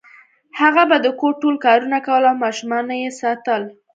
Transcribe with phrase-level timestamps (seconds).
[0.59, 3.61] هغه به د کور ټول کارونه کول او ماشومان یې ساتل